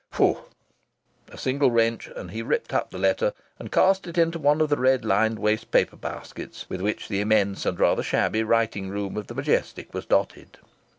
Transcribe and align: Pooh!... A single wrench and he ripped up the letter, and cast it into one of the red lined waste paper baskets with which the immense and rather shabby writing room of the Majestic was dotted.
Pooh!... 0.09 0.45
A 1.29 1.37
single 1.37 1.69
wrench 1.69 2.09
and 2.15 2.31
he 2.31 2.41
ripped 2.41 2.73
up 2.73 2.89
the 2.89 2.97
letter, 2.97 3.33
and 3.59 3.71
cast 3.71 4.07
it 4.07 4.17
into 4.17 4.39
one 4.39 4.59
of 4.59 4.69
the 4.69 4.77
red 4.79 5.05
lined 5.05 5.37
waste 5.37 5.69
paper 5.69 5.95
baskets 5.95 6.65
with 6.67 6.81
which 6.81 7.07
the 7.07 7.21
immense 7.21 7.67
and 7.67 7.79
rather 7.79 8.01
shabby 8.01 8.41
writing 8.41 8.89
room 8.89 9.15
of 9.15 9.27
the 9.27 9.35
Majestic 9.35 9.93
was 9.93 10.07
dotted. 10.07 10.57